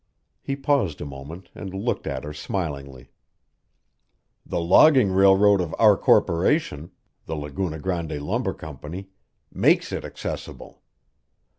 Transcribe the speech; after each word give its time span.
He 0.41 0.55
paused 0.55 0.99
a 0.99 1.05
moment 1.05 1.51
and 1.53 1.75
looked 1.75 2.07
at 2.07 2.23
her 2.23 2.33
smilingly, 2.33 3.11
"The 4.43 4.59
logging 4.59 5.11
railroad 5.11 5.61
of 5.61 5.75
our 5.77 5.95
corporation, 5.95 6.89
the 7.27 7.35
Laguna 7.35 7.77
Grande 7.77 8.19
Lumber 8.19 8.55
Company, 8.55 9.09
makes 9.53 9.91
it 9.91 10.03
accessible. 10.03 10.81